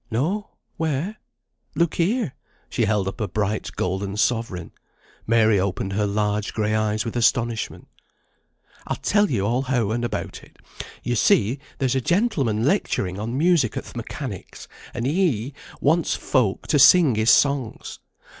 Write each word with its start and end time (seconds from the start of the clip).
"No; 0.09 0.49
where?" 0.77 1.17
"Look 1.75 1.93
here." 1.93 2.33
She 2.71 2.85
held 2.85 3.07
up 3.07 3.21
a 3.21 3.27
bright 3.27 3.69
golden 3.75 4.17
sovereign. 4.17 4.71
Mary 5.27 5.59
opened 5.59 5.93
her 5.93 6.07
large 6.07 6.55
gray 6.55 6.73
eyes 6.73 7.05
with 7.05 7.15
astonishment. 7.15 7.87
"I'll 8.87 8.95
tell 8.97 9.29
you 9.29 9.45
all 9.45 9.61
how 9.61 9.91
and 9.91 10.03
about 10.03 10.41
it. 10.41 10.57
You 11.03 11.15
see 11.15 11.59
there's 11.77 11.93
a 11.93 12.01
gentleman 12.01 12.63
lecturing 12.65 13.19
on 13.19 13.37
music 13.37 13.77
at 13.77 13.85
th' 13.85 13.95
Mechanics', 13.95 14.67
and 14.91 15.05
he 15.05 15.53
wants 15.81 16.15
folk 16.15 16.65
to 16.69 16.79
sing 16.79 17.13
his 17.13 17.29
songs. 17.29 17.99